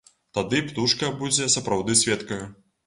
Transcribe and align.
Тады 0.37 0.61
птушка 0.71 1.11
будзе 1.21 1.51
сапраўды 1.59 2.01
сведкаю. 2.05 2.43